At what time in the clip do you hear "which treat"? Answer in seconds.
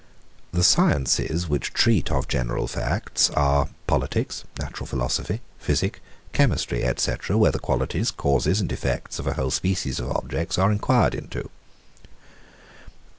1.47-2.09